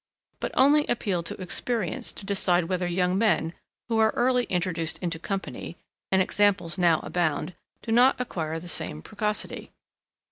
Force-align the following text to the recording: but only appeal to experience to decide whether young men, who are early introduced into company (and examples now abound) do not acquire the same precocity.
but 0.39 0.49
only 0.55 0.87
appeal 0.87 1.21
to 1.21 1.39
experience 1.39 2.11
to 2.11 2.25
decide 2.25 2.63
whether 2.63 2.87
young 2.87 3.19
men, 3.19 3.53
who 3.87 3.99
are 3.99 4.09
early 4.15 4.45
introduced 4.45 4.97
into 4.97 5.19
company 5.19 5.77
(and 6.11 6.23
examples 6.23 6.79
now 6.79 6.99
abound) 7.03 7.53
do 7.83 7.91
not 7.91 8.19
acquire 8.19 8.59
the 8.59 8.67
same 8.67 9.03
precocity. 9.03 9.69